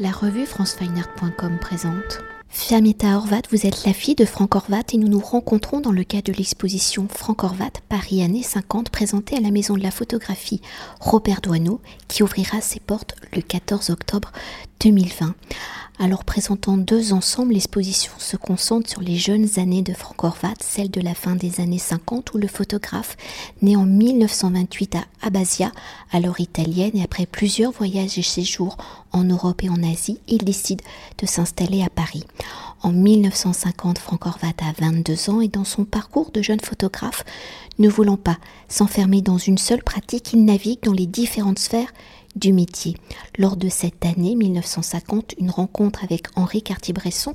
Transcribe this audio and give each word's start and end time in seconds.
La 0.00 0.12
revue 0.12 0.46
francefineart.com 0.46 1.58
présente 1.60 2.20
Fiametta 2.50 3.16
Horvat, 3.16 3.42
vous 3.50 3.66
êtes 3.66 3.84
la 3.84 3.92
fille 3.92 4.14
de 4.14 4.24
Franck 4.24 4.54
Horvat 4.54 4.84
et 4.92 4.96
nous 4.96 5.08
nous 5.08 5.18
rencontrons 5.18 5.80
dans 5.80 5.90
le 5.90 6.04
cadre 6.04 6.30
de 6.30 6.38
l'exposition 6.38 7.08
Franck 7.08 7.42
Horvat 7.42 7.72
Paris 7.88 8.22
années 8.22 8.44
50 8.44 8.90
présentée 8.90 9.36
à 9.36 9.40
la 9.40 9.50
Maison 9.50 9.74
de 9.74 9.82
la 9.82 9.90
photographie 9.90 10.62
Robert 11.00 11.40
Doisneau 11.40 11.80
qui 12.06 12.22
ouvrira 12.22 12.60
ses 12.60 12.78
portes 12.78 13.16
le 13.34 13.42
14 13.42 13.90
octobre 13.90 14.30
2020. 14.78 15.34
Alors 16.00 16.24
présentant 16.24 16.76
deux 16.76 17.12
ensembles, 17.12 17.54
l'exposition 17.54 18.12
se 18.18 18.36
concentre 18.36 18.88
sur 18.88 19.00
les 19.00 19.16
jeunes 19.16 19.48
années 19.58 19.82
de 19.82 19.92
Franck 19.92 20.22
Horvat, 20.22 20.54
celles 20.60 20.92
de 20.92 21.00
la 21.00 21.12
fin 21.12 21.34
des 21.34 21.60
années 21.60 21.78
50 21.78 22.34
où 22.34 22.38
le 22.38 22.46
photographe, 22.46 23.16
né 23.62 23.74
en 23.74 23.84
1928 23.84 24.94
à 24.94 25.00
Abasia, 25.22 25.72
alors 26.12 26.38
italienne, 26.38 26.92
et 26.94 27.02
après 27.02 27.26
plusieurs 27.26 27.72
voyages 27.72 28.16
et 28.16 28.22
séjours 28.22 28.76
en 29.10 29.24
Europe 29.24 29.64
et 29.64 29.70
en 29.70 29.82
Asie, 29.82 30.20
il 30.28 30.44
décide 30.44 30.82
de 31.20 31.26
s'installer 31.26 31.82
à 31.82 31.90
Paris. 31.90 32.22
En 32.82 32.92
1950, 32.92 33.98
Franck 33.98 34.26
Horvat 34.26 34.54
a 34.60 34.72
22 34.80 35.30
ans 35.30 35.40
et 35.40 35.48
dans 35.48 35.64
son 35.64 35.84
parcours 35.84 36.30
de 36.30 36.42
jeune 36.42 36.60
photographe, 36.60 37.24
ne 37.80 37.88
voulant 37.88 38.16
pas 38.16 38.38
s'enfermer 38.68 39.20
dans 39.20 39.38
une 39.38 39.58
seule 39.58 39.82
pratique, 39.82 40.32
il 40.32 40.44
navigue 40.44 40.82
dans 40.84 40.92
les 40.92 41.06
différentes 41.06 41.58
sphères 41.58 41.92
du 42.38 42.52
métier. 42.52 42.96
Lors 43.36 43.56
de 43.56 43.68
cette 43.68 44.04
année 44.04 44.34
1950, 44.34 45.34
une 45.38 45.50
rencontre 45.50 46.04
avec 46.04 46.26
Henri 46.36 46.62
Cartier-Bresson 46.62 47.34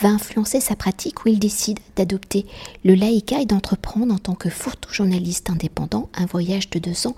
va 0.00 0.08
influencer 0.08 0.60
sa 0.60 0.76
pratique 0.76 1.24
où 1.24 1.28
il 1.28 1.38
décide 1.38 1.78
d'adopter 1.96 2.46
le 2.84 2.94
laïka 2.94 3.40
et 3.40 3.46
d'entreprendre 3.46 4.14
en 4.14 4.18
tant 4.18 4.34
que 4.34 4.48
photojournaliste 4.48 5.50
indépendant 5.50 6.08
un 6.14 6.26
voyage 6.26 6.70
de 6.70 6.78
deux 6.78 7.06
ans 7.06 7.16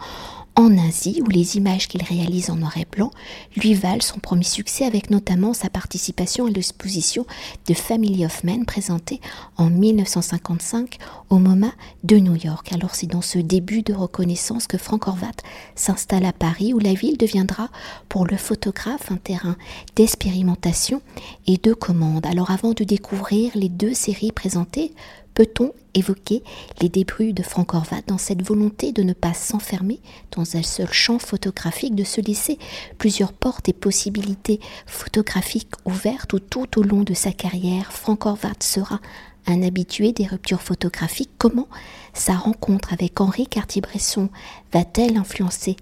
en 0.57 0.79
Asie, 0.79 1.21
où 1.23 1.29
les 1.29 1.59
images 1.59 1.87
qu'il 1.87 2.03
réalise 2.03 2.49
en 2.49 2.57
noir 2.57 2.79
et 2.79 2.87
blanc 2.91 3.11
lui 3.57 3.75
valent 3.75 4.01
son 4.01 4.19
premier 4.19 4.43
succès 4.43 4.87
avec 4.87 5.11
notamment 5.11 5.53
sa 5.53 5.69
participation 5.69 6.47
à 6.47 6.51
l'exposition 6.51 7.27
de 7.69 7.75
Family 7.75 8.25
of 8.25 8.43
Men 8.43 8.65
présentée 8.65 9.21
en 9.59 9.69
1955 9.69 10.97
au 11.29 11.39
MoMA 11.39 11.73
de 12.05 12.17
New 12.17 12.37
York. 12.37 12.73
Alors 12.73 12.95
c'est 12.95 13.07
dans 13.07 13.21
ce 13.21 13.39
début 13.39 13.83
de 13.83 13.93
reconnaissance 13.93 14.67
que 14.67 14.79
Frank 14.79 15.07
Horvat 15.07 15.37
s'installe 15.75 16.25
à 16.25 16.33
Paris 16.33 16.73
où 16.73 16.79
la 16.79 16.95
ville 16.95 17.19
deviendra 17.19 17.69
pour 18.09 18.27
le 18.27 18.39
photographe 18.39 19.13
un 19.13 19.17
terrain 19.17 19.57
d'expérimentation 19.95 21.03
et 21.47 21.59
de 21.59 21.75
commande. 21.75 22.25
Alors 22.25 22.51
avant 22.51 22.73
de 22.73 22.85
découvrir 22.85 23.53
les 23.55 23.69
deux 23.69 23.93
séries 23.93 24.33
présentées, 24.33 24.93
Peut-on 25.37 25.75
évoquer 25.93 26.43
les 26.81 26.89
débris 26.89 27.35
de 27.35 27.43
Franck 27.43 27.75
Horvat 27.75 28.01
dans 28.07 28.17
cette 28.17 28.41
volonté 28.41 28.93
de 28.93 29.03
ne 29.03 29.13
pas 29.13 29.35
s'enfermer 29.35 30.01
dans 30.31 30.57
un 30.57 30.63
seul 30.63 30.91
champ 30.91 31.19
photographique, 31.19 31.95
de 31.95 32.05
se 32.05 32.23
laisser 32.23 32.59
plusieurs 32.97 33.35
portes 33.35 33.69
et 33.69 33.75
possibilités 33.75 34.61
photographiques 34.87 35.75
ouvertes 35.85 36.33
où 36.33 36.39
tout 36.39 36.79
au 36.79 36.83
long 36.83 37.03
de 37.03 37.13
sa 37.13 37.33
carrière, 37.33 37.93
Franck 37.93 38.25
Horvat 38.25 38.55
sera 38.61 38.99
un 39.47 39.63
habitué 39.63 40.13
des 40.13 40.25
ruptures 40.25 40.63
photographiques. 40.63 41.33
Comment 41.37 41.69
sa 42.15 42.33
rencontre 42.33 42.95
avec 42.95 43.21
Henri 43.21 43.47
Cartier-Bresson 43.47 44.31
va-t-elle 44.73 45.19
influencer 45.19 45.77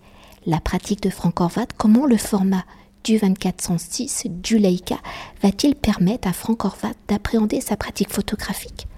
la 0.47 0.59
pratique 0.59 1.01
de 1.01 1.11
Franck 1.11 1.41
Horvat 1.41 1.69
Comment 1.79 2.07
le 2.07 2.17
format 2.17 2.65
du 3.05 3.19
2406 3.19 4.25
du 4.31 4.59
Leica 4.59 4.99
va-t-il 5.43 5.77
permettre 5.77 6.27
à 6.27 6.33
Franck 6.33 6.65
Horvat 6.65 6.95
d'appréhender 7.07 7.61
sa 7.61 7.77
pratique 7.77 8.13
photographique? 8.13 8.89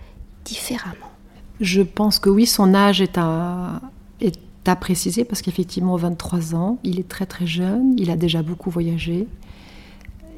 Je 1.61 1.83
pense 1.83 2.19
que 2.19 2.29
oui, 2.29 2.47
son 2.47 2.75
âge 2.75 3.01
est 3.01 3.19
à, 3.19 3.81
est 4.21 4.39
à 4.67 4.77
préciser 4.77 5.25
parce 5.25 5.43
qu'effectivement, 5.43 5.97
23 5.97 6.55
ans, 6.55 6.79
il 6.85 7.01
est 7.01 7.09
très 7.09 7.27
très 7.27 7.47
jeune, 7.47 7.95
il 7.99 8.11
a 8.11 8.17
déjà 8.17 8.43
beaucoup 8.43 8.71
voyagé 8.71 9.27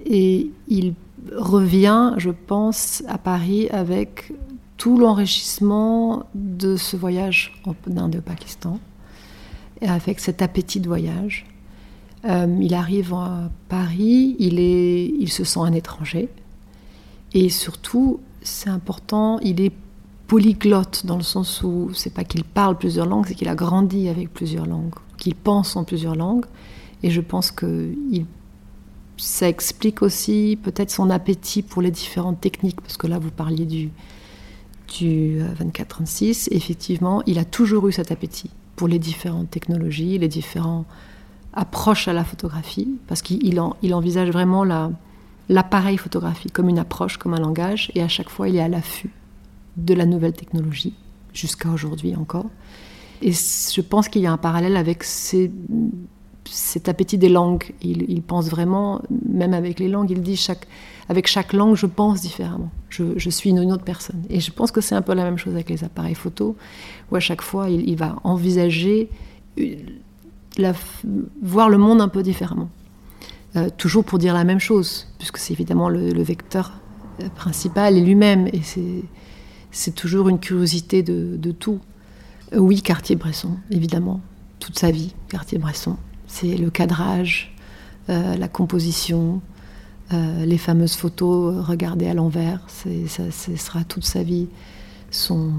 et 0.06 0.50
il 0.68 0.94
revient, 1.36 2.14
je 2.16 2.30
pense, 2.30 3.02
à 3.08 3.18
Paris 3.18 3.68
avec 3.70 4.32
tout 4.76 4.96
l'enrichissement 4.96 6.24
de 6.34 6.76
ce 6.76 6.96
voyage 6.96 7.60
en 7.66 7.74
Inde 7.96 8.14
et 8.14 8.18
au 8.18 8.22
Pakistan 8.22 8.78
et 9.80 9.88
avec 9.88 10.20
cet 10.20 10.40
appétit 10.40 10.80
de 10.80 10.88
voyage. 10.88 11.46
Euh, 12.24 12.46
il 12.60 12.74
arrive 12.74 13.14
à 13.14 13.50
Paris, 13.68 14.36
il, 14.38 14.58
est, 14.58 15.06
il 15.06 15.30
se 15.30 15.44
sent 15.44 15.60
un 15.60 15.72
étranger 15.72 16.28
et 17.32 17.48
surtout, 17.48 18.20
c'est 18.42 18.70
important, 18.70 19.38
il 19.40 19.60
est 19.60 19.72
polyglotte 20.28 21.06
dans 21.06 21.16
le 21.16 21.22
sens 21.22 21.62
où 21.64 21.90
c'est 21.94 22.12
pas 22.12 22.22
qu'il 22.22 22.44
parle 22.44 22.76
plusieurs 22.76 23.06
langues, 23.06 23.24
c'est 23.26 23.34
qu'il 23.34 23.48
a 23.48 23.54
grandi 23.54 24.08
avec 24.08 24.32
plusieurs 24.32 24.66
langues, 24.66 24.94
qu'il 25.16 25.34
pense 25.34 25.74
en 25.74 25.84
plusieurs 25.84 26.14
langues. 26.14 26.44
Et 27.02 27.10
je 27.10 27.20
pense 27.20 27.50
que 27.50 27.90
il, 28.12 28.26
ça 29.16 29.48
explique 29.48 30.02
aussi 30.02 30.58
peut-être 30.62 30.90
son 30.90 31.08
appétit 31.10 31.62
pour 31.62 31.80
les 31.80 31.90
différentes 31.90 32.40
techniques, 32.40 32.80
parce 32.80 32.98
que 32.98 33.06
là 33.06 33.18
vous 33.18 33.30
parliez 33.30 33.64
du, 33.64 33.90
du 34.98 35.40
24-36. 35.58 36.48
Euh, 36.50 36.56
Effectivement, 36.56 37.22
il 37.26 37.38
a 37.38 37.44
toujours 37.46 37.88
eu 37.88 37.92
cet 37.92 38.12
appétit 38.12 38.50
pour 38.76 38.86
les 38.86 38.98
différentes 38.98 39.50
technologies, 39.50 40.18
les 40.18 40.28
différentes 40.28 40.86
approches 41.54 42.06
à 42.06 42.12
la 42.12 42.22
photographie, 42.22 42.98
parce 43.06 43.22
qu'il 43.22 43.42
il 43.82 43.94
envisage 43.94 44.28
vraiment 44.28 44.64
l'appareil 45.48 45.96
photographique 45.96 46.52
comme 46.52 46.68
une 46.68 46.78
approche, 46.78 47.16
comme 47.16 47.32
un 47.32 47.40
langage, 47.40 47.90
et 47.94 48.02
à 48.02 48.08
chaque 48.08 48.28
fois 48.28 48.50
il 48.50 48.56
est 48.56 48.60
à 48.60 48.68
l'affût 48.68 49.10
de 49.78 49.94
la 49.94 50.04
nouvelle 50.04 50.34
technologie, 50.34 50.94
jusqu'à 51.32 51.70
aujourd'hui 51.70 52.14
encore. 52.16 52.46
Et 53.22 53.32
je 53.32 53.80
pense 53.80 54.08
qu'il 54.08 54.22
y 54.22 54.26
a 54.26 54.32
un 54.32 54.36
parallèle 54.36 54.76
avec 54.76 55.02
cet 55.04 55.50
appétit 56.88 57.18
des 57.18 57.28
langues. 57.28 57.72
Il, 57.82 58.22
pense 58.22 58.48
vraiment, 58.48 59.00
même 59.28 59.54
avec 59.54 59.80
les 59.80 59.88
langues, 59.88 60.10
il 60.10 60.22
dit 60.22 60.36
chaque, 60.36 60.66
avec 61.08 61.26
chaque 61.26 61.52
langue, 61.52 61.74
je 61.74 61.86
pense 61.86 62.20
différemment. 62.20 62.70
Je, 62.90 63.30
suis 63.30 63.50
une, 63.50 63.72
autre 63.72 63.84
personne. 63.84 64.22
Et 64.30 64.40
je 64.40 64.50
pense 64.50 64.70
que 64.70 64.80
c'est 64.80 64.94
un 64.94 65.02
peu 65.02 65.14
la 65.14 65.24
même 65.24 65.38
chose 65.38 65.54
avec 65.54 65.70
les 65.70 65.84
appareils 65.84 66.14
photo, 66.14 66.56
où 67.10 67.16
à 67.16 67.20
chaque 67.20 67.42
fois, 67.42 67.70
il, 67.70 67.96
va 67.96 68.16
envisager, 68.24 69.08
la, 70.56 70.72
voir 71.42 71.68
le 71.68 71.78
monde 71.78 72.00
un 72.00 72.08
peu 72.08 72.22
différemment. 72.22 72.68
Euh, 73.56 73.68
toujours 73.76 74.04
pour 74.04 74.18
dire 74.18 74.34
la 74.34 74.44
même 74.44 74.60
chose, 74.60 75.08
puisque 75.16 75.38
c'est 75.38 75.54
évidemment 75.54 75.88
le, 75.88 76.10
le, 76.10 76.22
vecteur 76.22 76.72
euh, 77.20 77.28
principal 77.30 77.96
et 77.96 78.00
lui-même. 78.02 78.46
Et 78.48 78.60
c'est 78.62 79.02
c'est 79.70 79.94
toujours 79.94 80.28
une 80.28 80.38
curiosité 80.38 81.02
de, 81.02 81.52
tout. 81.52 81.80
Euh, 82.52 82.58
oui, 82.58 82.82
Cartier-Bresson, 82.82 83.56
évidemment, 83.70 84.20
toute 84.58 84.78
sa 84.78 84.90
vie, 84.90 85.14
Cartier-Bresson. 85.28 85.96
C'est 86.26 86.56
le 86.56 86.70
cadrage, 86.70 87.54
euh, 88.08 88.36
la 88.36 88.48
composition, 88.48 89.40
euh, 90.12 90.44
les 90.44 90.58
fameuses 90.58 90.94
photos 90.94 91.64
regardées 91.66 92.08
à 92.08 92.14
l'envers. 92.14 92.60
Ça, 92.68 93.30
ce 93.30 93.56
sera 93.56 93.84
toute 93.84 94.04
sa 94.04 94.22
vie 94.22 94.48
son, 95.10 95.52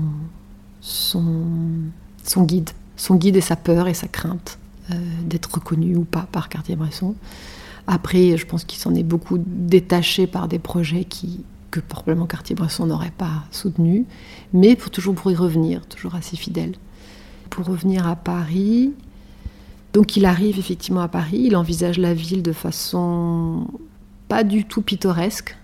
son, 0.81 1.45
son, 2.23 2.43
guide, 2.43 2.69
son 2.95 3.15
guide 3.15 3.35
et 3.35 3.41
sa 3.41 3.55
peur 3.55 3.87
et 3.87 3.93
sa 3.93 4.07
crainte 4.07 4.57
d'être 5.23 5.53
reconnu 5.53 5.95
ou 5.95 6.03
pas 6.03 6.27
par 6.31 6.49
Cartier-Bresson. 6.49 7.13
Après, 7.85 8.37
je 8.37 8.45
pense 8.47 8.63
qu'il 8.63 8.79
s'en 8.79 8.95
est 8.95 9.03
beaucoup 9.03 9.37
détaché 9.37 10.25
par 10.25 10.47
des 10.47 10.57
projets 10.57 11.03
qui, 11.03 11.43
que 11.71 11.79
probablement 11.79 12.25
Cartier-Bresson 12.25 12.87
n'aurait 12.87 13.13
pas 13.15 13.43
soutenu, 13.51 14.05
mais 14.53 14.75
pour 14.75 14.89
toujours 14.89 15.15
pour 15.15 15.31
y 15.31 15.35
revenir, 15.35 15.85
toujours 15.85 16.15
assez 16.15 16.35
fidèle. 16.35 16.73
Pour 17.49 17.65
revenir 17.65 18.07
à 18.07 18.15
Paris, 18.15 18.93
donc 19.93 20.17
il 20.17 20.25
arrive 20.25 20.59
effectivement 20.59 21.01
à 21.01 21.07
Paris, 21.07 21.41
il 21.45 21.55
envisage 21.55 21.97
la 21.97 22.13
ville 22.13 22.43
de 22.43 22.53
façon 22.53 23.67
pas 24.27 24.43
du 24.43 24.65
tout 24.65 24.81
pittoresque. 24.81 25.57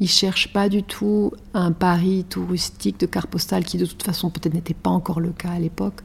Il 0.00 0.08
cherche 0.08 0.52
pas 0.52 0.68
du 0.68 0.82
tout 0.82 1.32
un 1.54 1.72
Paris 1.72 2.24
touristique 2.28 3.00
de 3.00 3.06
carte 3.06 3.28
postale 3.30 3.64
qui 3.64 3.78
de 3.78 3.86
toute 3.86 4.02
façon 4.02 4.30
peut-être 4.30 4.54
n'était 4.54 4.74
pas 4.74 4.90
encore 4.90 5.20
le 5.20 5.30
cas 5.30 5.50
à 5.50 5.58
l'époque. 5.58 6.00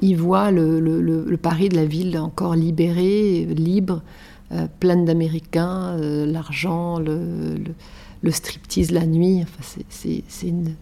Il 0.00 0.16
voit 0.16 0.50
le, 0.50 1.36
Paris 1.40 1.68
de 1.68 1.76
la 1.76 1.84
ville 1.84 2.18
encore 2.18 2.54
libéré, 2.54 3.44
libre, 3.46 4.02
euh, 4.52 4.66
pleine 4.80 5.04
d'Américains, 5.04 5.96
euh, 5.98 6.24
l'argent, 6.24 6.98
le 6.98 7.56
le 8.22 8.30
striptease 8.30 8.90
la 8.90 9.06
nuit. 9.06 9.42
Enfin, 9.42 9.82
c'est 9.88 10.48
une, 10.48 10.74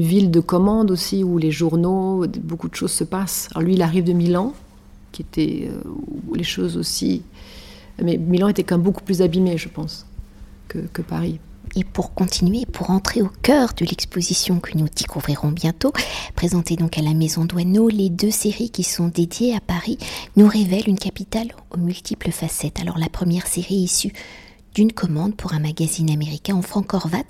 ville 0.00 0.30
de 0.30 0.40
commande 0.40 0.90
aussi 0.90 1.24
où 1.24 1.38
les 1.38 1.50
journaux, 1.50 2.26
beaucoup 2.26 2.68
de 2.68 2.74
choses 2.74 2.92
se 2.92 3.04
passent. 3.04 3.48
Alors 3.52 3.62
lui, 3.62 3.74
il 3.74 3.82
arrive 3.82 4.04
de 4.04 4.12
Milan, 4.12 4.54
qui 5.12 5.22
était 5.22 5.68
euh, 5.70 5.80
où 6.28 6.34
les 6.34 6.44
choses 6.44 6.76
aussi. 6.76 7.22
Mais 8.02 8.16
Milan 8.16 8.48
était 8.48 8.64
quand 8.64 8.76
même 8.76 8.84
beaucoup 8.84 9.04
plus 9.04 9.22
abîmé, 9.22 9.56
je 9.56 9.68
pense, 9.68 10.06
que, 10.68 10.78
que 10.78 11.02
Paris. 11.02 11.38
Et 11.76 11.84
pour 11.84 12.14
continuer, 12.14 12.66
pour 12.66 12.90
entrer 12.90 13.20
au 13.22 13.30
cœur 13.42 13.72
de 13.76 13.84
l'exposition 13.84 14.60
que 14.60 14.76
nous 14.78 14.86
découvrirons 14.94 15.50
bientôt, 15.50 15.92
présentée 16.36 16.76
donc 16.76 16.98
à 16.98 17.02
la 17.02 17.14
Maison 17.14 17.44
Douaneau, 17.44 17.88
les 17.88 18.10
deux 18.10 18.30
séries 18.30 18.70
qui 18.70 18.84
sont 18.84 19.08
dédiées 19.08 19.56
à 19.56 19.60
Paris 19.60 19.98
nous 20.36 20.46
révèlent 20.46 20.88
une 20.88 20.98
capitale 20.98 21.48
aux 21.70 21.78
multiples 21.78 22.30
facettes. 22.30 22.78
Alors 22.80 22.98
la 22.98 23.08
première 23.08 23.48
série 23.48 23.74
issue 23.74 24.12
d'une 24.74 24.92
commande 24.92 25.36
pour 25.36 25.54
un 25.54 25.60
magazine 25.60 26.10
américain, 26.10 26.56
en 26.56 26.62
Horvat 26.92 27.24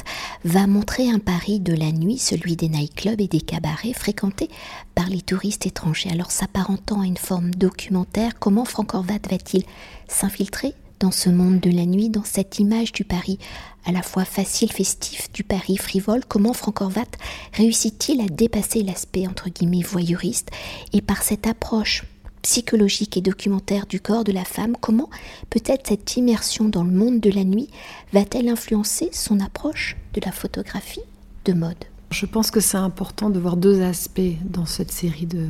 va 0.45 0.67
montrer 0.67 1.11
un 1.11 1.19
Paris 1.19 1.61
de 1.61 1.75
la 1.75 1.93
nuit, 1.93 2.19
celui 2.19 2.57
des 2.57 2.69
nightclubs 2.69 3.21
et 3.21 3.29
des 3.29 3.43
cabarets 3.43 3.93
fréquentés 3.93 4.49
par 4.95 5.09
les 5.09 5.21
touristes 5.21 5.67
étrangers. 5.67 6.11
Alors 6.11 6.31
s'apparentant 6.31 7.03
à 7.03 7.07
une 7.07 7.19
forme 7.19 7.51
documentaire, 7.51 8.39
comment 8.39 8.65
Franck 8.65 8.95
Horvat 8.95 9.19
va-t-il 9.31 9.65
s'infiltrer 10.09 10.75
dans 11.01 11.11
ce 11.11 11.29
monde 11.29 11.61
de 11.61 11.71
la 11.71 11.85
nuit, 11.85 12.09
dans 12.09 12.25
cette 12.25 12.59
image 12.59 12.93
du 12.93 13.05
Paris 13.05 13.39
à 13.85 13.93
la 13.93 14.01
fois 14.01 14.25
facile, 14.25 14.73
festif, 14.73 15.31
du 15.33 15.45
Paris 15.45 15.77
frivole, 15.77 16.25
comment 16.27 16.55
Franck 16.55 16.81
Horvat 16.81 17.05
réussit-il 17.53 18.23
à 18.23 18.27
dépasser 18.27 18.83
l'aspect 18.83 19.27
entre 19.27 19.51
guillemets 19.51 19.83
voyeuriste 19.83 20.51
et 20.95 21.03
par 21.03 21.23
cette 21.23 21.47
approche 21.47 22.05
psychologique 22.45 23.17
et 23.17 23.23
documentaire 23.23 23.87
du 23.87 24.01
corps 24.01 24.23
de 24.23 24.31
la 24.31 24.45
femme, 24.45 24.77
comment 24.79 25.09
peut-être 25.49 25.89
cette 25.89 26.19
immersion 26.19 26.69
dans 26.69 26.85
le 26.85 26.93
monde 26.93 27.19
de 27.19 27.31
la 27.31 27.43
nuit 27.43 27.71
va-t-elle 28.13 28.51
influencer 28.51 29.09
son 29.13 29.41
approche 29.41 29.97
de 30.13 30.21
la 30.23 30.31
photographie 30.31 31.01
de 31.47 31.55
mode? 31.55 31.85
Je 32.11 32.27
pense 32.27 32.51
que 32.51 32.61
c'est 32.61 32.77
important 32.77 33.31
de 33.31 33.41
voir 33.41 33.57
deux 33.57 33.81
aspects 33.81 34.21
dans 34.45 34.67
cette 34.67 34.93
série 34.93 35.27
de, 35.27 35.49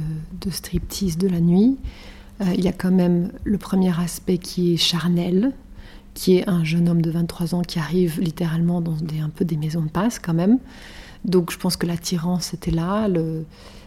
striptease 0.51 1.19
de 1.19 1.27
la 1.27 1.41
nuit. 1.41 1.77
Euh, 2.41 2.45
il 2.57 2.65
y 2.65 2.69
a 2.69 2.73
quand 2.73 2.93
même 2.93 3.33
le 3.43 3.59
premier 3.59 3.93
aspect 3.99 4.39
qui 4.39 4.75
est 4.75 4.77
charnel, 4.77 5.53
qui 6.15 6.37
est 6.37 6.49
un 6.49 6.63
jeune 6.63 6.89
homme 6.89 7.03
de 7.03 7.11
23 7.11 7.57
ans 7.57 7.63
qui 7.63 7.81
arrive 7.81 8.21
littéralement 8.21 8.81
dans 8.81 8.95
un 9.21 9.31
peu 9.31 9.45
des 9.45 9.57
maisons 9.57 9.83
de 9.83 9.91
passe 9.91 10.21
quand 10.21 10.33
même. 10.33 10.61
Donc 11.25 11.51
je 11.51 11.59
pense 11.59 11.77
que 11.77 11.87
l'attirance 11.87 12.55
était 12.55 12.71
là, 12.71 13.09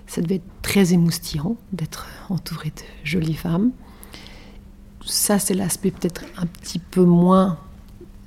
ça 0.08 0.22
devait 0.22 0.36
être 0.36 0.62
très 0.62 0.94
émoustillant 0.94 1.56
d'être 1.74 2.08
entouré 2.30 2.70
de 2.70 2.82
jolies 3.04 3.36
femmes. 3.36 3.72
Ça 5.06 5.40
c'est 5.40 5.54
l'aspect 5.54 5.92
peut-être 5.92 6.24
un 6.38 6.46
petit 6.46 6.80
peu 6.80 7.04
moins 7.04 7.60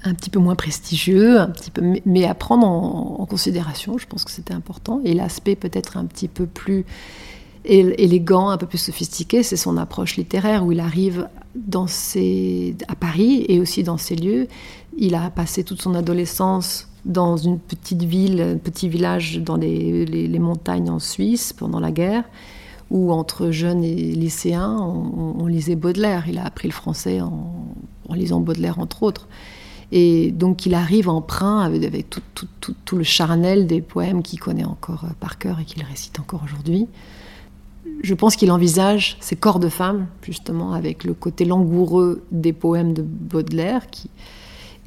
un 0.03 0.15
petit 0.15 0.31
peu 0.31 0.39
moins 0.39 0.55
prestigieux, 0.55 1.39
un 1.39 1.49
petit 1.49 1.71
peu, 1.71 1.83
mais 2.07 2.25
à 2.25 2.35
prendre 2.35 2.67
en, 2.67 3.17
en 3.21 3.27
considération, 3.27 3.99
je 3.99 4.07
pense 4.07 4.25
que 4.25 4.31
c'était 4.31 4.55
important. 4.55 5.03
Et 5.05 5.13
l'aspect 5.13 5.57
peut-être 5.57 5.99
un 5.99 6.07
petit 6.07 6.29
peu 6.29 6.47
plus 6.47 6.87
élégant, 7.65 8.51
un 8.51 8.57
peu 8.57 8.67
plus 8.67 8.79
sophistiqué, 8.79 9.43
c'est 9.43 9.57
son 9.57 9.77
approche 9.77 10.17
littéraire 10.17 10.65
où 10.65 10.73
il 10.73 10.81
arrive 10.81 11.29
dans 11.55 11.87
ses, 11.87 12.77
à 12.89 12.95
Paris 12.95 13.45
et 13.49 13.61
aussi 13.61 13.83
dans 13.83 13.99
ces 13.99 14.17
lieux. 14.17 14.49
Il 14.97 15.15
a 15.15 15.31
passé 15.31 15.65
toute 15.65 15.83
son 15.83 15.95
adolescence 15.95 16.89
dans 17.05 17.37
une 17.37 17.59
petite 17.59 18.03
ville, 18.03 18.41
un 18.41 18.59
petit 18.59 18.89
village 18.89 19.41
dans 19.41 19.57
les, 19.57 20.39
montagnes 20.39 20.91
en 20.91 20.99
Suisse 20.99 21.53
pendant 21.53 21.81
la 21.81 21.91
guerre, 21.91 22.25
où 22.91 23.13
entre 23.13 23.51
jeunes 23.51 23.85
et 23.85 23.95
lycéens, 23.95 24.77
on, 24.79 25.47
lisait 25.47 25.77
Baudelaire. 25.77 26.25
Il 26.29 26.39
a 26.39 26.45
appris 26.45 26.69
le 26.69 26.75
français 26.75 27.21
en, 27.21 27.75
lisant 28.11 28.41
Baudelaire, 28.41 28.79
entre 28.79 29.03
autres. 29.03 29.29
Et 29.93 30.31
donc 30.31 30.67
il 30.67 30.75
arrive 30.75 31.09
en 31.09 31.17
emprunt 31.17 31.61
avec, 31.61 31.83
avec 31.85 32.11
tout, 32.11 32.23
tout, 32.85 32.97
le 32.97 33.03
charnel 33.03 33.67
des 33.67 33.81
poèmes 33.81 34.23
qu'il 34.23 34.39
connaît 34.39 34.65
encore 34.65 35.07
par 35.19 35.37
cœur 35.37 35.59
et 35.59 35.65
qu'il 35.65 35.83
récite 35.83 36.21
encore 36.21 36.43
aujourd'hui 36.45 36.87
je 38.03 38.15
pense 38.15 38.37
qu'il 38.37 38.51
envisage 38.51 39.17
ces 39.21 39.37
corps 39.37 39.59
de 39.59 39.69
femmes, 39.69 40.07
justement, 40.23 40.73
avec 40.73 41.05
le 41.05 41.15
côté 41.15 41.45
langoureux 41.45 42.25
des 42.31 42.53
poèmes 42.53 42.95
de 42.95 43.03
Baudelaire, 43.03 43.83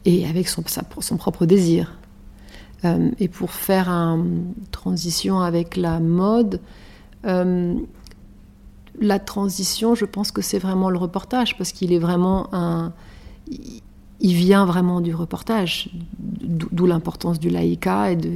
et 0.06 0.28
avec 0.28 0.48
son, 0.48 0.64
son 1.00 1.18
propre 1.18 1.46
désir. 1.46 1.98
Euh, 2.86 3.12
et 3.20 3.28
pour 3.28 3.52
faire 3.52 3.90
une 3.90 4.54
transition 4.72 5.40
avec 5.40 5.78
la 5.78 6.00
mode, 6.00 6.60
euh, 7.26 7.76
la 9.00 9.20
transition, 9.20 9.96
je 9.96 10.06
pense 10.06 10.32
que 10.32 10.42
c'est 10.42 10.60
vraiment 10.60 10.90
le 10.90 10.98
reportage, 10.98 11.58
parce 11.58 11.72
qu'il 11.72 11.94
est 11.94 12.00
vraiment 12.00 12.54
un. 12.54 12.94
Il 14.20 14.36
vient 14.36 14.66
vraiment 14.66 15.02
du 15.02 15.14
reportage, 15.14 15.90
d'où 16.54 16.86
l'importance 16.86 17.40
du 17.40 17.50
laïka 17.50 18.12
et 18.12 18.16
de, 18.16 18.32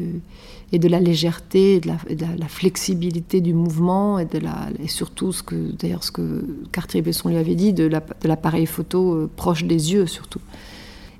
et 0.71 0.79
de 0.79 0.87
la 0.87 0.99
légèreté, 0.99 1.75
et 1.75 1.79
de 1.79 2.25
la, 2.37 2.47
flexibilité 2.47 3.41
du 3.41 3.53
mouvement, 3.53 4.19
et, 4.19 4.25
de 4.25 4.39
la, 4.39 4.67
et 4.83 4.87
surtout 4.87 5.31
ce 5.31 5.43
que, 5.43 5.55
d'ailleurs, 5.79 6.03
ce 6.03 6.11
que 6.11 6.45
Cartier-Bresson 6.71 7.29
lui 7.29 7.37
avait 7.37 7.55
dit, 7.55 7.73
de, 7.73 7.89
l'appareil 8.23 8.65
photo 8.65 9.13
euh, 9.13 9.29
proche 9.35 9.63
des 9.63 9.93
yeux 9.93 10.07
surtout. 10.07 10.41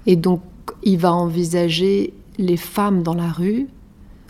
Et 0.05 0.15
donc, 0.15 0.41
il 0.83 0.97
va 0.97 1.13
envisager 1.13 2.13
les 2.37 2.57
femmes 2.57 3.03
dans 3.03 3.13
la 3.13 3.31
rue, 3.31 3.67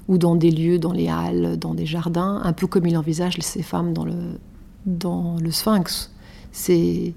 ou 0.07 0.17
dans 0.17 0.35
des 0.35 0.51
lieux, 0.51 0.79
dans 0.79 0.93
les 0.93 1.09
halles, 1.09 1.57
dans 1.57 1.73
des 1.73 1.85
jardins, 1.85 2.41
un 2.43 2.53
peu 2.53 2.67
comme 2.67 2.85
il 2.85 2.97
envisage 2.97 3.37
ces 3.41 3.63
femmes 3.63 3.93
dans 3.93 4.05
le, 4.05 4.39
dans 4.85 5.35
le 5.41 5.51
sphinx. 5.51 6.11
C'est, 6.51 7.13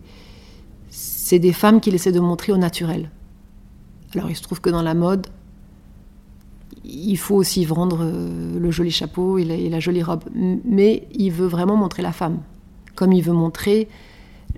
c'est 0.91 1.39
des 1.39 1.53
femmes 1.53 1.81
qu'il 1.81 1.95
essaie 1.95 2.13
de 2.13 2.21
montrer 2.21 2.53
au 2.53 2.57
naturel. 2.57 3.11
Alors 4.15 4.29
il 4.29 4.35
se 4.35 4.43
trouve 4.43 4.61
que 4.61 4.71
dans 4.71 4.83
la 4.83 4.95
mode, 4.95 5.29
il 6.93 7.17
faut 7.17 7.37
aussi 7.37 7.65
vendre 7.65 8.01
euh, 8.03 8.59
le 8.59 8.71
joli 8.71 8.91
chapeau 8.91 9.39
et 9.39 9.45
la, 9.45 9.81
jolie 9.81 10.03
robe. 10.03 10.25
Mais 10.35 11.09
il 11.13 11.31
veut 11.31 11.47
vraiment 11.47 11.77
montrer 11.77 12.03
la 12.03 12.13
femme. 12.13 12.39
Comme 12.95 13.13
il 13.13 13.23
veut 13.23 13.33
montrer 13.33 13.89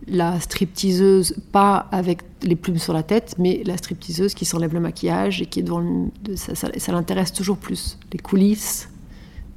la 0.08 0.40
stripteaseuse, 0.40 1.37
pas 1.52 1.88
avec 1.93 2.23
les 2.43 2.56
plumes 2.56 2.79
sur 2.79 2.93
la 2.93 3.02
tête, 3.02 3.37
mais 3.38 3.62
la 3.64 3.76
stripteaseuse 3.76 4.34
qui 4.34 4.44
s'enlève 4.44 4.75
le 4.75 4.81
maquillage 4.81 5.43
et 5.43 5.46
qui 5.46 5.61
est 5.61 5.62
devant 5.62 5.81
le, 5.81 6.11
ça, 6.34 6.93
l'intéresse 6.93 7.32
toujours 7.32 7.58
plus. 7.58 7.99
Les 8.12 8.19
coulisses 8.19 8.88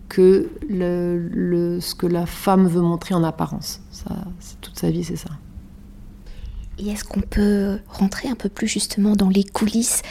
que 0.07 0.49
ce 0.69 1.95
que 1.95 2.05
la 2.05 2.25
femme 2.25 2.67
veut 2.67 2.81
montrer 2.81 3.15
en 3.15 3.23
apparence. 3.23 3.81
Ça, 3.91 4.15
toute 4.61 4.77
sa 4.77 4.91
vie, 4.91 5.03
c'est 5.03 5.15
ça. 5.15 5.29
Et 6.77 6.89
est-ce 6.89 7.03
qu'on 7.03 7.21
peut 7.21 7.79
rentrer 7.87 8.27
un 8.27 8.35
peu 8.35 8.49
plus 8.49 8.67
justement 8.67 9.15
dans 9.15 9.29
les 9.29 9.43
coulisses 9.43 10.01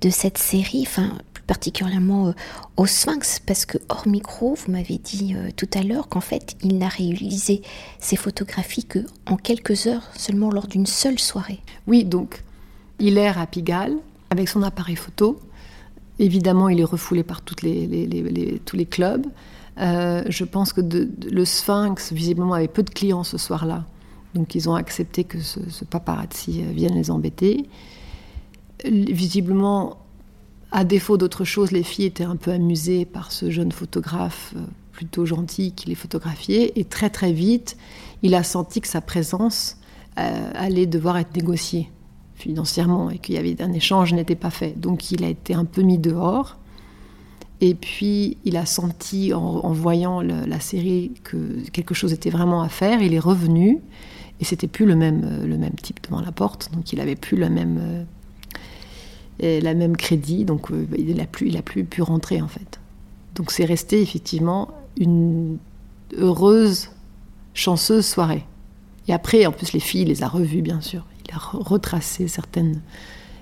de 0.00 0.10
cette 0.10 0.38
série 0.38 0.84
enfin, 0.86 1.18
particulièrement 1.46 2.28
euh, 2.28 2.32
au 2.76 2.86
Sphinx, 2.86 3.40
parce 3.40 3.66
que 3.66 3.78
hors 3.88 4.06
micro, 4.08 4.54
vous 4.54 4.72
m'avez 4.72 4.98
dit 4.98 5.34
euh, 5.36 5.50
tout 5.56 5.68
à 5.74 5.82
l'heure 5.82 6.08
qu'en 6.08 6.20
fait, 6.20 6.56
il 6.62 6.78
n'a 6.78 6.88
réalisé 6.88 7.62
ses 7.98 8.16
photographies 8.16 8.84
que 8.84 9.00
en 9.26 9.36
quelques 9.36 9.86
heures, 9.86 10.08
seulement 10.16 10.50
lors 10.50 10.66
d'une 10.66 10.86
seule 10.86 11.18
soirée. 11.18 11.60
Oui, 11.86 12.04
donc 12.04 12.42
il 12.98 13.18
est 13.18 13.26
à 13.26 13.46
Pigalle 13.46 13.96
avec 14.30 14.48
son 14.48 14.62
appareil 14.62 14.96
photo. 14.96 15.40
Évidemment, 16.18 16.68
il 16.68 16.80
est 16.80 16.84
refoulé 16.84 17.22
par 17.22 17.42
les, 17.62 18.60
tous 18.64 18.76
les 18.76 18.86
clubs. 18.86 19.26
Euh, 19.78 20.22
je 20.28 20.44
pense 20.44 20.72
que 20.72 20.80
le 20.80 21.44
Sphinx, 21.44 22.12
visiblement, 22.12 22.54
avait 22.54 22.68
peu 22.68 22.84
de 22.84 22.90
clients 22.90 23.24
ce 23.24 23.36
soir-là. 23.36 23.84
Donc, 24.34 24.54
ils 24.54 24.68
ont 24.68 24.74
accepté 24.74 25.24
que 25.24 25.40
ce, 25.40 25.84
paparazzi 25.84 26.62
vienne 26.62 26.94
les 26.94 27.10
embêter. 27.10 27.68
Visiblement, 28.84 29.98
à 30.72 30.84
défaut 30.84 31.16
d'autre 31.16 31.44
chose, 31.44 31.70
les 31.70 31.84
filles 31.84 32.06
étaient 32.06 32.24
un 32.24 32.34
peu 32.34 32.50
amusées 32.50 33.04
par 33.04 33.30
ce 33.30 33.48
jeune 33.48 33.70
photographe 33.70 34.54
euh, 34.56 34.60
plutôt 34.90 35.24
gentil 35.24 35.72
qui 35.72 35.88
les 35.88 35.94
photographiait. 35.94 36.72
Et 36.74 36.84
très 36.84 37.10
très 37.10 37.32
vite, 37.32 37.76
il 38.22 38.34
a 38.34 38.42
senti 38.42 38.80
que 38.80 38.88
sa 38.88 39.00
présence 39.00 39.76
euh, 40.18 40.50
allait 40.54 40.86
devoir 40.86 41.16
être 41.18 41.36
négociée 41.36 41.90
financièrement 42.34 43.10
et 43.10 43.18
qu'il 43.18 43.36
y 43.36 43.38
avait 43.38 43.62
un 43.62 43.72
échange 43.72 44.12
n'était 44.14 44.34
pas 44.34 44.50
fait. 44.50 44.78
Donc 44.78 45.12
il 45.12 45.22
a 45.24 45.28
été 45.28 45.54
un 45.54 45.64
peu 45.64 45.82
mis 45.82 45.98
dehors. 45.98 46.58
Et 47.60 47.74
puis 47.74 48.38
il 48.44 48.56
a 48.56 48.66
senti 48.66 49.32
en, 49.32 49.72
voyant 49.72 50.20
la 50.20 50.60
série 50.60 51.12
que 51.22 51.68
quelque 51.70 51.94
chose 51.94 52.12
était 52.12 52.30
vraiment 52.30 52.62
à 52.62 52.68
faire. 52.68 53.00
Il 53.00 53.14
est 53.14 53.20
revenu 53.20 53.80
et 54.40 54.44
c'était 54.44 54.68
plus 54.68 54.86
le 54.86 54.96
même, 54.96 55.22
euh, 55.24 55.46
le 55.46 55.56
même 55.56 55.74
type 55.74 56.00
devant 56.04 56.20
la 56.20 56.32
porte. 56.32 56.70
Donc 56.72 56.92
il 56.92 57.00
avait 57.00 57.16
plus 57.16 57.36
le 57.36 57.48
même 57.48 58.06
la 59.40 59.74
même 59.74 59.96
crédit, 59.96 60.44
donc 60.44 60.70
euh, 60.70 60.86
il 60.96 61.16
n'a 61.16 61.26
plus, 61.26 61.48
il 61.48 61.56
a 61.56 61.62
plus 61.62 61.84
pu 61.84 62.02
rentrer 62.02 62.40
en 62.40 62.48
fait. 62.48 62.80
Donc 63.34 63.50
c'est 63.50 63.64
resté 63.64 64.00
effectivement 64.00 64.68
une 64.96 65.58
heureuse, 66.16 66.90
chanceuse 67.52 68.06
soirée. 68.06 68.44
Et 69.08 69.12
après, 69.12 69.44
en 69.44 69.52
plus, 69.52 69.72
les 69.72 69.80
filles, 69.80 70.02
il 70.02 70.08
les 70.08 70.22
a 70.22 70.28
revues, 70.28 70.62
bien 70.62 70.80
sûr. 70.80 71.04
Il 71.26 71.34
a 71.34 71.38
retracé 71.38 72.28
certaines, 72.28 72.80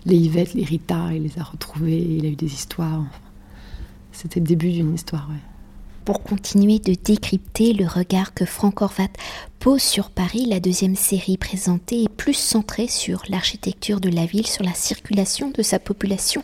les 0.06 0.16
Yvette, 0.16 0.54
les 0.54 0.64
Rita, 0.64 1.12
il 1.12 1.22
les 1.22 1.38
a 1.38 1.42
retrouvées, 1.44 2.00
il 2.00 2.24
a 2.26 2.28
eu 2.30 2.36
des 2.36 2.52
histoires. 2.52 3.04
C'était 4.10 4.40
le 4.40 4.46
début 4.46 4.72
d'une 4.72 4.94
histoire, 4.94 5.28
ouais. 5.30 5.36
Pour 6.04 6.24
continuer 6.24 6.80
de 6.80 6.94
décrypter 6.94 7.74
le 7.74 7.86
regard 7.86 8.34
que 8.34 8.44
Franck 8.44 8.82
Horvat 8.82 9.06
pose 9.62 9.80
sur 9.80 10.10
Paris, 10.10 10.46
la 10.46 10.58
deuxième 10.58 10.96
série 10.96 11.36
présentée 11.36 12.02
est 12.02 12.08
plus 12.08 12.34
centrée 12.34 12.88
sur 12.88 13.22
l'architecture 13.28 14.00
de 14.00 14.08
la 14.08 14.26
ville, 14.26 14.48
sur 14.48 14.64
la 14.64 14.74
circulation 14.74 15.52
de 15.52 15.62
sa 15.62 15.78
population 15.78 16.42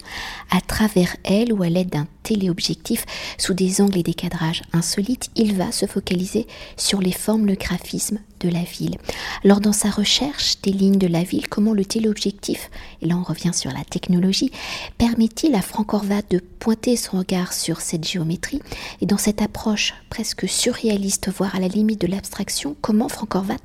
à 0.52 0.60
travers 0.60 1.16
elle 1.24 1.52
ou 1.52 1.64
à 1.64 1.68
l'aide 1.68 1.88
d'un 1.88 2.06
téléobjectif 2.22 3.06
sous 3.36 3.54
des 3.54 3.80
angles 3.80 3.98
et 3.98 4.02
des 4.04 4.14
cadrages 4.14 4.62
insolites. 4.72 5.30
Il 5.34 5.56
va 5.56 5.72
se 5.72 5.86
focaliser 5.86 6.46
sur 6.76 7.00
les 7.00 7.10
formes, 7.10 7.46
le 7.46 7.56
graphisme 7.56 8.20
de 8.38 8.48
la 8.48 8.62
ville. 8.62 8.96
Alors 9.44 9.60
dans 9.60 9.72
sa 9.72 9.90
recherche 9.90 10.60
des 10.62 10.70
lignes 10.70 10.98
de 10.98 11.08
la 11.08 11.24
ville, 11.24 11.48
comment 11.48 11.72
le 11.72 11.84
téléobjectif, 11.84 12.70
et 13.02 13.06
là 13.06 13.16
on 13.16 13.24
revient 13.24 13.52
sur 13.52 13.72
la 13.72 13.82
technologie, 13.82 14.52
permet-il 14.96 15.56
à 15.56 15.62
Franck 15.62 15.92
Horvat 15.92 16.22
de 16.30 16.38
pointer 16.38 16.96
son 16.96 17.18
regard 17.18 17.52
sur 17.52 17.80
cette 17.80 18.06
géométrie? 18.06 18.62
Et 19.00 19.06
dans 19.06 19.18
cette 19.18 19.42
approche 19.42 19.94
presque 20.08 20.48
surréaliste, 20.48 21.30
voire 21.30 21.56
à 21.56 21.60
la 21.60 21.66
limite 21.66 22.00
de 22.00 22.06
l'abstraction, 22.06 22.76
comment 22.80 23.07
Franck 23.08 23.34
Horvat 23.34 23.56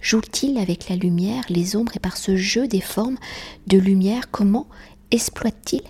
joue-t-il 0.00 0.58
avec 0.58 0.88
la 0.88 0.96
lumière, 0.96 1.44
les 1.48 1.76
ombres 1.76 1.92
et 1.96 2.00
par 2.00 2.16
ce 2.16 2.36
jeu 2.36 2.66
des 2.66 2.80
formes 2.80 3.16
de 3.66 3.78
lumière, 3.78 4.30
comment 4.30 4.66
exploite-t-il 5.10 5.82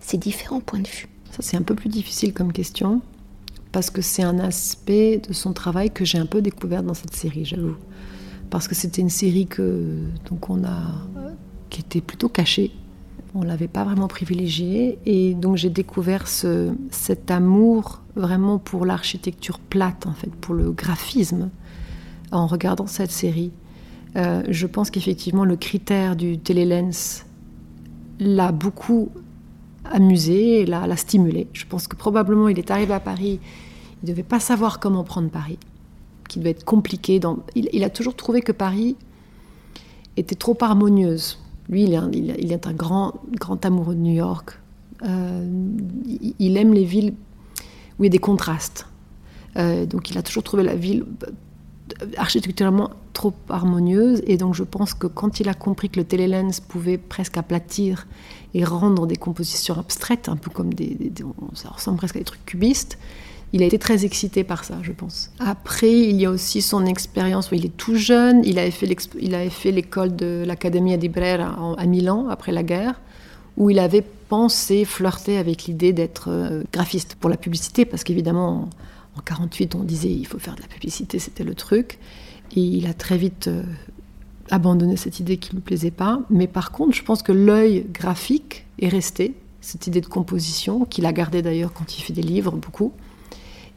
ces 0.00 0.18
différents 0.18 0.60
points 0.60 0.80
de 0.80 0.88
vue? 0.88 1.08
Ça 1.30 1.38
c'est 1.40 1.56
un 1.56 1.62
peu 1.62 1.74
plus 1.74 1.88
difficile 1.88 2.32
comme 2.32 2.52
question 2.52 3.00
parce 3.72 3.90
que 3.90 4.00
c'est 4.00 4.22
un 4.22 4.38
aspect 4.38 5.18
de 5.18 5.32
son 5.32 5.52
travail 5.52 5.90
que 5.90 6.04
j'ai 6.04 6.18
un 6.18 6.26
peu 6.26 6.40
découvert 6.40 6.82
dans 6.82 6.94
cette 6.94 7.14
série, 7.14 7.44
j'avoue. 7.44 7.76
Parce 8.48 8.68
que 8.68 8.74
c'était 8.74 9.02
une 9.02 9.10
série 9.10 9.46
que 9.46 9.98
donc 10.30 10.48
on 10.48 10.64
a 10.64 10.94
qui 11.68 11.80
était 11.80 12.00
plutôt 12.00 12.28
caché. 12.28 12.70
On 13.34 13.42
l'avait 13.42 13.68
pas 13.68 13.84
vraiment 13.84 14.08
privilégié. 14.08 14.98
Et 15.04 15.34
donc 15.34 15.56
j'ai 15.56 15.68
découvert 15.68 16.26
ce, 16.26 16.72
cet 16.90 17.30
amour 17.30 18.02
vraiment 18.14 18.58
pour 18.58 18.86
l'architecture 18.86 19.58
plate, 19.58 20.06
en 20.06 20.12
fait, 20.12 20.34
pour 20.34 20.54
le 20.54 20.70
graphisme, 20.70 21.50
en 22.32 22.46
regardant 22.46 22.86
cette 22.86 23.10
série. 23.10 23.52
Euh, 24.16 24.42
je 24.48 24.66
pense 24.66 24.90
qu'effectivement, 24.90 25.44
le 25.44 25.56
critère 25.56 26.16
du 26.16 26.38
télélens 26.38 27.24
l'a 28.18 28.52
beaucoup 28.52 29.10
amusé, 29.84 30.64
l'a 30.66 30.96
stimulé. 30.96 31.48
Je 31.52 31.66
pense 31.66 31.86
que 31.86 31.96
probablement 31.96 32.48
il 32.48 32.58
est 32.58 32.70
arrivé 32.70 32.94
à 32.94 33.00
Paris, 33.00 33.40
il 34.02 34.06
ne 34.06 34.10
devait 34.10 34.22
pas 34.22 34.40
savoir 34.40 34.80
comment 34.80 35.04
prendre 35.04 35.28
Paris, 35.28 35.58
qu'il 36.28 36.40
devait 36.40 36.50
être 36.50 36.64
compliqué. 36.64 37.20
Il, 37.54 37.84
a 37.84 37.90
toujours 37.90 38.16
trouvé 38.16 38.40
que 38.40 38.52
Paris 38.52 38.96
était 40.16 40.34
trop 40.34 40.56
harmonieuse. 40.60 41.38
Lui, 41.68 41.84
il 41.84 42.52
est 42.52 42.66
un, 42.66 42.72
grand 42.72 43.14
amoureux 43.64 43.94
de 43.94 44.00
New 44.00 44.14
York. 44.14 44.58
Euh, 45.02 45.46
il 46.38 46.56
aime 46.56 46.72
les 46.72 46.84
villes 46.84 47.14
où 47.98 48.04
il 48.04 48.06
y 48.06 48.08
a 48.08 48.10
des 48.10 48.18
contrastes. 48.18 48.86
Euh, 49.56 49.86
donc 49.86 50.10
il 50.10 50.18
a 50.18 50.22
toujours 50.22 50.42
trouvé 50.42 50.62
la 50.62 50.74
ville 50.74 51.04
architecturalement 52.16 52.90
trop 53.12 53.32
harmonieuse. 53.48 54.22
Et 54.26 54.36
donc 54.36 54.54
je 54.54 54.62
pense 54.62 54.94
que 54.94 55.06
quand 55.06 55.40
il 55.40 55.48
a 55.48 55.54
compris 55.54 55.88
que 55.88 55.98
le 55.98 56.04
télélens 56.04 56.60
pouvait 56.60 56.98
presque 56.98 57.36
aplatir 57.36 58.06
et 58.54 58.64
rendre 58.64 59.06
des 59.06 59.16
compositions 59.16 59.78
abstraites, 59.78 60.28
un 60.28 60.36
peu 60.36 60.50
comme 60.50 60.72
des, 60.72 60.96
ça 61.54 61.70
ressemble 61.70 61.98
presque 61.98 62.16
à 62.16 62.18
des 62.20 62.24
trucs 62.24 62.44
cubistes, 62.44 62.98
il 63.52 63.62
a 63.62 63.66
été 63.66 63.78
très 63.78 64.04
excité 64.04 64.44
par 64.44 64.64
ça, 64.64 64.78
je 64.82 64.92
pense. 64.92 65.30
Après, 65.38 65.92
il 65.92 66.20
y 66.20 66.26
a 66.26 66.30
aussi 66.30 66.60
son 66.60 66.84
expérience 66.84 67.50
où 67.50 67.54
il 67.54 67.64
est 67.64 67.76
tout 67.76 67.96
jeune. 67.96 68.44
Il 68.44 68.58
avait 68.58 68.70
fait, 68.70 69.70
l'école 69.70 70.16
de 70.16 70.42
l'Accademia 70.44 70.96
di 70.96 71.08
Brera 71.08 71.56
à 71.78 71.86
Milan 71.86 72.26
après 72.28 72.52
la 72.52 72.62
guerre, 72.62 73.00
où 73.56 73.70
il 73.70 73.78
avait 73.78 74.04
pensé, 74.28 74.84
flirté 74.84 75.38
avec 75.38 75.64
l'idée 75.64 75.92
d'être 75.92 76.28
euh, 76.28 76.64
graphiste 76.72 77.14
pour 77.14 77.30
la 77.30 77.36
publicité, 77.36 77.84
parce 77.84 78.02
qu'évidemment, 78.02 78.68
en 79.16 79.20
48, 79.22 79.74
on 79.74 79.84
disait 79.84 80.10
il 80.10 80.26
faut 80.26 80.38
faire 80.38 80.54
de 80.54 80.62
la 80.62 80.68
publicité, 80.68 81.18
c'était 81.18 81.44
le 81.44 81.54
truc. 81.54 81.98
Et 82.54 82.60
il 82.60 82.86
a 82.86 82.94
très 82.94 83.16
vite 83.16 83.48
euh, 83.48 83.62
abandonné 84.50 84.96
cette 84.96 85.20
idée 85.20 85.36
qui 85.36 85.50
ne 85.50 85.56
lui 85.56 85.62
plaisait 85.62 85.90
pas. 85.90 86.20
Mais 86.30 86.46
par 86.46 86.70
contre, 86.70 86.94
je 86.94 87.02
pense 87.02 87.22
que 87.22 87.32
l'œil 87.32 87.86
graphique 87.92 88.66
est 88.78 88.88
resté, 88.88 89.34
cette 89.60 89.86
idée 89.86 90.00
de 90.00 90.06
composition, 90.06 90.84
qu'il 90.84 91.06
a 91.06 91.12
gardé 91.12 91.42
d'ailleurs 91.42 91.72
quand 91.72 91.98
il 91.98 92.02
fait 92.02 92.12
des 92.12 92.22
livres 92.22 92.52
beaucoup. 92.52 92.92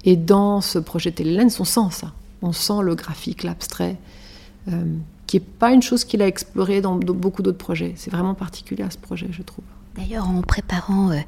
Et 0.06 0.16
dans 0.16 0.62
ce 0.62 0.80
projet 0.80 1.12
Télélens, 1.12 1.60
on 1.60 1.66
sent 1.66 1.92
ça. 1.92 2.14
On 2.42 2.54
sent 2.54 2.82
le 2.84 2.96
graphique, 2.96 3.44
l'abstrait, 3.44 3.98
euh, 4.70 4.96
qui 5.28 5.38
n'est 5.38 5.46
pas 5.46 5.72
une 5.74 5.82
chose 5.82 6.06
qu'il 6.06 6.22
a 6.22 6.28
exploré 6.28 6.82
dans, 6.82 6.96
beaucoup 6.96 7.42
d'autres 7.42 7.58
projets. 7.58 7.94
C'est 7.96 8.12
vraiment 8.12 8.34
particulier 8.34 8.84
à 8.84 8.92
ce 8.92 8.98
projet, 8.98 9.28
je 9.32 9.42
trouve. 9.42 9.66
D'ailleurs, 9.96 10.30
en 10.30 10.42
préparant 10.42 11.12
euh, 11.12 11.20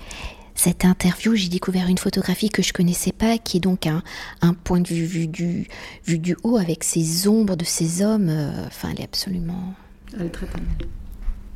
cette 0.62 0.86
interview, 0.86 1.34
j'ai 1.34 1.50
découvert 1.50 1.88
une 1.88 1.98
photographie 1.98 2.52
que 2.52 2.62
je 2.62 2.72
connaissais 2.72 3.12
pas, 3.12 3.40
qui 3.40 3.58
est 3.58 3.62
donc 3.62 3.88
un, 3.88 4.54
point 4.64 4.80
de 4.80 4.88
vue 4.88 5.06
vu 5.06 5.28
du, 5.28 5.68
vu 6.06 6.20
du 6.20 6.38
haut 6.44 6.56
avec 6.56 6.84
ces 6.84 7.28
ombres 7.28 7.56
de 7.56 7.66
ces 7.66 8.04
hommes. 8.04 8.30
Euh, 8.30 8.68
enfin, 8.68 8.90
elle 8.92 9.02
est 9.02 9.06
absolument. 9.06 9.74
Elle 10.14 10.28
est 10.28 10.30
très 10.30 10.46
belle. 10.46 10.62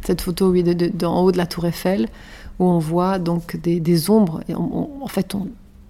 Cette 0.01 0.21
photo, 0.21 0.49
oui, 0.49 0.63
d'en 0.63 1.21
haut 1.21 1.31
de 1.31 1.37
la 1.37 1.45
Tour 1.45 1.67
Eiffel, 1.67 2.07
où 2.57 2.65
on 2.65 2.79
voit 2.79 3.19
donc 3.19 3.57
des, 3.57 4.09
ombres. 4.09 4.41
Et 4.47 4.55
en 4.55 5.07
fait, 5.07 5.35
on, 5.35 5.49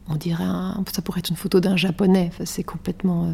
on 0.10 0.16
dirait, 0.16 0.44
un, 0.44 0.84
ça 0.94 1.02
pourrait 1.02 1.20
être 1.20 1.30
une 1.30 1.38
photo 1.38 1.62
d'un 1.62 1.78
japonais. 1.78 2.32
c'est 2.44 2.64
complètement, 2.64 3.28
euh, 3.28 3.34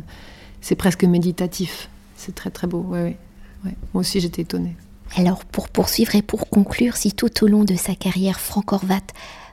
c'est 0.62 0.76
presque 0.76 1.06
méditatif. 1.06 1.90
C'est 2.16 2.36
très 2.36 2.52
très 2.52 2.68
beau. 2.68 2.82
Ouais, 2.88 3.18
ouais. 3.66 3.76
Moi 3.96 4.02
aussi, 4.02 4.20
j'étais 4.20 4.44
étonnée. 4.44 4.76
Alors, 5.18 5.44
pour 5.44 5.70
poursuivre 5.70 6.14
et 6.14 6.22
pour 6.22 6.50
conclure, 6.50 6.98
si 6.98 7.14
tout 7.14 7.44
au 7.44 7.48
long 7.48 7.64
de 7.64 7.76
sa 7.76 7.96
carrière, 7.96 8.40
Franck 8.40 8.74
Horvat 8.74 9.02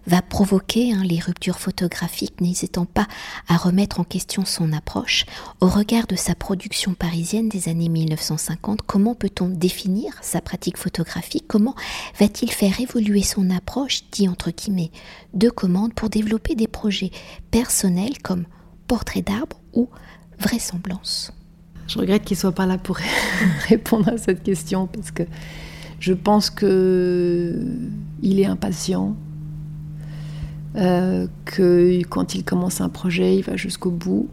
va 0.07 0.23
provoquer 0.23 0.93
hein, 0.93 1.03
les 1.05 1.19
ruptures 1.19 1.59
photographiques, 1.59 2.41
n'hésitant 2.41 2.85
pas 2.85 3.07
à 3.49 3.57
remettre 3.57 4.01
en 4.01 4.05
question 4.05 4.45
son 4.45 4.73
approche. 4.73 5.27
Au 5.61 5.69
regard 5.69 6.07
de 6.07 6.17
sa 6.17 6.35
production 6.35 6.95
parisienne 6.95 7.49
des 7.49 7.69
années 7.69 7.89
1950, 7.89 8.83
comment 8.83 9.15
peut-on 9.15 9.49
définir 9.49 10.13
sa 10.23 10.41
pratique 10.41 10.77
photographique? 10.77 11.45
Comment 11.49 11.75
va-t-il 12.19 12.51
faire 12.51 12.81
évoluer 12.81 13.23
son 13.23 13.51
approche, 13.51 14.03
dit 14.11 14.29
entre 14.29 14.51
guillemets, 14.51 14.91
de 15.35 15.49
commande 15.51 15.95
pour 15.95 16.09
développer 16.11 16.55
des 16.55 16.69
projets 16.69 17.11
personnels 17.51 18.19
comme 18.23 18.45
portrait 18.87 19.23
d'arbre 19.23 19.61
ou 19.75 19.89
vraisemblance? 20.39 21.33
Je 21.89 21.99
regrette 21.99 22.25
qu'il 22.25 22.37
soit 22.37 22.53
pas 22.53 22.67
là 22.67 22.79
pour 22.79 22.99
répondre 23.69 24.09
à 24.09 24.19
cette 24.19 24.43
question 24.43 24.87
parce 24.87 25.11
que 25.11 25.23
je 26.01 26.13
pense 26.13 26.51
que 26.51 27.61
il 28.23 28.41
est 28.41 28.47
impatient 28.47 29.17
euh, 30.77 31.27
que 31.45 32.03
quand 32.05 32.35
il 32.35 32.45
commence 32.45 32.81
un 32.81 32.89
projet, 32.89 33.37
il 33.37 33.43
va 33.43 33.57
jusqu'au 33.57 33.91
bout, 33.91 34.29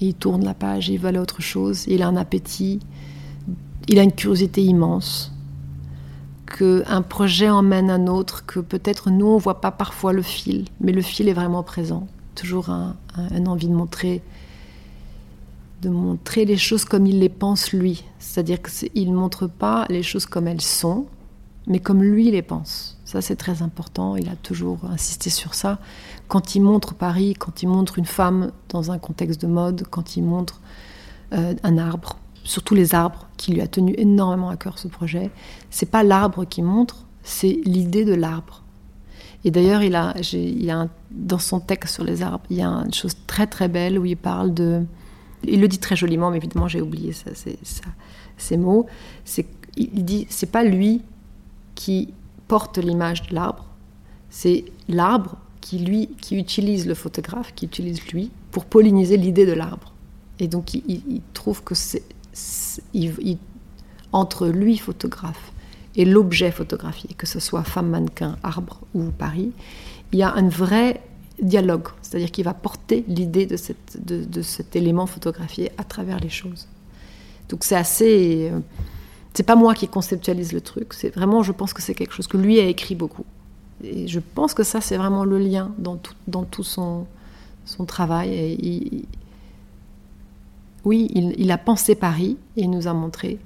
il 0.00 0.14
tourne 0.14 0.44
la 0.44 0.54
page, 0.54 0.88
il 0.88 1.04
aller 1.06 1.18
à 1.18 1.22
autre 1.22 1.42
chose, 1.42 1.84
il 1.88 2.02
a 2.02 2.08
un 2.08 2.16
appétit, 2.16 2.80
il 3.88 3.98
a 3.98 4.02
une 4.02 4.12
curiosité 4.12 4.62
immense, 4.62 5.32
qu'un 6.46 7.02
projet 7.02 7.48
emmène 7.48 7.90
un 7.90 8.06
autre, 8.06 8.44
que 8.44 8.60
peut-être 8.60 9.10
nous 9.10 9.26
on 9.26 9.38
voit 9.38 9.60
pas 9.60 9.70
parfois 9.70 10.12
le 10.12 10.22
fil, 10.22 10.66
mais 10.80 10.92
le 10.92 11.02
fil 11.02 11.28
est 11.28 11.32
vraiment 11.32 11.62
présent. 11.62 12.06
Toujours 12.34 12.70
un, 12.70 12.96
envie 13.46 13.68
de 13.68 13.74
montrer, 13.74 14.22
de 15.82 15.88
montrer 15.88 16.44
les 16.44 16.56
choses 16.56 16.84
comme 16.84 17.06
il 17.06 17.18
les 17.18 17.28
pense 17.28 17.72
lui, 17.72 18.04
c'est-à-dire 18.18 18.58
qu'il 18.62 19.10
ne 19.10 19.16
montre 19.16 19.46
pas 19.46 19.86
les 19.88 20.02
choses 20.02 20.26
comme 20.26 20.46
elles 20.46 20.60
sont, 20.60 21.06
mais 21.66 21.80
comme 21.80 22.02
lui 22.02 22.30
les 22.30 22.42
pense. 22.42 22.99
Ça, 23.10 23.20
c'est 23.20 23.34
très 23.34 23.60
important. 23.60 24.14
Il 24.14 24.28
a 24.28 24.36
toujours 24.36 24.84
insisté 24.84 25.30
sur 25.30 25.54
ça. 25.54 25.80
Quand 26.28 26.54
il 26.54 26.60
montre 26.60 26.94
Paris, 26.94 27.34
quand 27.34 27.60
il 27.64 27.68
montre 27.68 27.98
une 27.98 28.04
femme 28.04 28.52
dans 28.68 28.92
un 28.92 29.00
contexte 29.00 29.40
de 29.40 29.48
mode, 29.48 29.82
quand 29.90 30.16
il 30.16 30.22
montre 30.22 30.60
euh, 31.32 31.54
un 31.64 31.76
arbre, 31.76 32.18
surtout 32.44 32.76
les 32.76 32.94
arbres, 32.94 33.26
qui 33.36 33.50
lui 33.50 33.62
a 33.62 33.66
tenu 33.66 33.96
énormément 33.98 34.48
à 34.48 34.56
cœur 34.56 34.78
ce 34.78 34.86
projet, 34.86 35.32
c'est 35.70 35.90
pas 35.90 36.04
l'arbre 36.04 36.44
qui 36.44 36.62
montre, 36.62 37.04
c'est 37.24 37.58
l'idée 37.64 38.04
de 38.04 38.14
l'arbre. 38.14 38.62
Et 39.42 39.50
d'ailleurs, 39.50 39.82
il 39.82 39.96
a, 39.96 40.14
il 40.32 40.70
a 40.70 40.86
dans 41.10 41.40
son 41.40 41.58
texte 41.58 41.94
sur 41.94 42.04
les 42.04 42.22
arbres, 42.22 42.44
il 42.48 42.58
y 42.58 42.62
a 42.62 42.68
une 42.68 42.94
chose 42.94 43.16
très 43.26 43.48
très 43.48 43.66
belle 43.66 43.98
où 43.98 44.04
il 44.04 44.16
parle 44.16 44.54
de. 44.54 44.84
Il 45.42 45.60
le 45.60 45.66
dit 45.66 45.78
très 45.78 45.96
joliment, 45.96 46.30
mais 46.30 46.36
évidemment, 46.36 46.68
j'ai 46.68 46.80
oublié 46.80 47.12
ça, 47.12 47.30
ces 48.36 48.56
mots. 48.56 48.86
C'est, 49.24 49.48
il 49.76 50.04
dit 50.04 50.28
c'est 50.30 50.52
pas 50.52 50.62
lui 50.62 51.02
qui 51.74 52.14
porte 52.50 52.78
l'image 52.78 53.28
de 53.28 53.34
l'arbre, 53.36 53.64
c'est 54.28 54.64
l'arbre 54.88 55.36
qui 55.60 55.78
lui 55.78 56.08
qui 56.20 56.36
utilise 56.36 56.88
le 56.88 56.94
photographe, 56.94 57.54
qui 57.54 57.64
utilise 57.64 58.04
lui 58.08 58.32
pour 58.50 58.64
polliniser 58.64 59.16
l'idée 59.16 59.46
de 59.46 59.52
l'arbre. 59.52 59.92
Et 60.40 60.48
donc 60.48 60.74
il, 60.74 61.20
trouve 61.32 61.62
que 61.62 61.76
c'est 61.76 62.02
entre 64.10 64.48
lui 64.48 64.78
photographe 64.78 65.52
et 65.94 66.04
l'objet 66.04 66.50
photographié, 66.50 67.10
que 67.16 67.28
ce 67.28 67.38
soit 67.38 67.62
femme 67.62 67.90
mannequin, 67.90 68.36
arbre 68.42 68.80
ou 68.94 69.10
Paris, 69.16 69.52
il 70.10 70.18
y 70.18 70.24
a 70.24 70.34
un 70.34 70.48
vrai 70.48 71.02
dialogue, 71.40 71.86
c'est-à-dire 72.02 72.32
qu'il 72.32 72.44
va 72.44 72.54
porter 72.54 73.04
l'idée 73.06 73.46
de, 73.46 73.56
de, 74.00 74.24
de, 74.24 74.42
cet 74.42 74.74
élément 74.74 75.06
photographié 75.06 75.70
à 75.78 75.84
travers 75.84 76.18
les 76.18 76.28
choses. 76.28 76.66
Donc 77.48 77.62
c'est 77.62 77.76
assez 77.76 78.50
euh, 78.52 78.58
c'est 79.34 79.42
pas 79.44 79.56
moi 79.56 79.74
qui 79.74 79.88
conceptualise 79.88 80.52
le 80.52 80.60
truc, 80.60 80.92
c'est 80.92 81.10
vraiment, 81.10 81.42
je 81.42 81.52
pense 81.52 81.72
que 81.72 81.82
c'est 81.82 81.94
quelque 81.94 82.14
chose 82.14 82.26
que 82.26 82.36
lui 82.36 82.58
a 82.58 82.64
écrit 82.64 82.94
beaucoup. 82.94 83.24
Et 83.82 84.08
je 84.08 84.20
pense 84.20 84.54
que 84.54 84.62
ça, 84.62 84.80
c'est 84.80 84.96
vraiment 84.96 85.24
le 85.24 85.38
lien 85.38 85.72
dans 85.78 85.96
tout, 85.96 86.14
dans 86.26 86.44
tout 86.44 86.64
son, 86.64 87.06
son 87.64 87.84
travail. 87.84 88.34
Et 88.34 89.04
oui, 90.84 91.08
il, 91.14 91.34
il, 91.38 91.50
a 91.50 91.58
pensé 91.58 91.94
Paris 91.94 92.36
et 92.56 92.62
il 92.62 92.70
nous 92.70 92.88
a 92.88 92.92
montré 92.92 93.38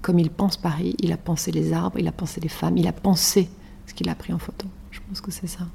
comme 0.00 0.18
il 0.18 0.30
pense 0.30 0.56
Paris. 0.56 0.94
Il 1.00 1.12
a 1.12 1.16
pensé 1.16 1.50
les 1.50 1.72
arbres, 1.72 1.98
il 1.98 2.06
a 2.08 2.12
pensé 2.12 2.40
les 2.40 2.48
femmes, 2.48 2.76
il 2.76 2.86
a 2.86 2.92
pensé 2.92 3.48
ce 3.86 3.94
qu'il 3.94 4.08
a 4.08 4.14
pris 4.14 4.32
en 4.32 4.38
photo. 4.38 4.66
Je 4.90 5.00
pense 5.08 5.20
que 5.20 5.30
c'est 5.30 5.46
ça. 5.46 5.66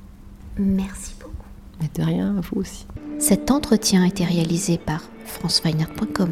Merci 0.58 1.14
beaucoup. 1.20 1.36
Mais 1.82 1.90
de 1.94 2.04
rien, 2.04 2.38
à 2.38 2.42
vous 2.42 2.62
aussi. 2.62 2.86
Cet 3.20 3.52
entretien 3.52 4.04
a 4.04 4.08
été 4.08 4.24
réalisé 4.24 4.78
par 4.78 5.02
franceweiner.com. 5.26 6.30